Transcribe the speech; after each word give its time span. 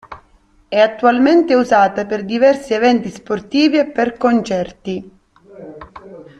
È 0.67 0.79
attualmente 0.79 1.53
usata 1.53 2.07
per 2.07 2.25
diversi 2.25 2.73
eventi 2.73 3.09
sportivi 3.11 3.77
e 3.77 3.85
per 3.85 4.17
concerti. 4.17 5.11